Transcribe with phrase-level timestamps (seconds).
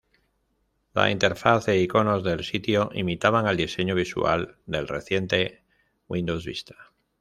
[0.99, 5.63] La interfaz e iconos del sitio imitaban al diseño visual del reciente
[6.09, 6.91] Windows Vista.